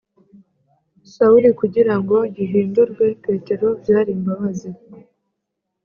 Sawuri 1.13 1.49
kugira 1.61 1.93
ngo 2.01 2.17
gihindurwe 2.35 3.05
petero 3.25 3.67
byari 3.81 4.11
imbabazi 4.17 4.69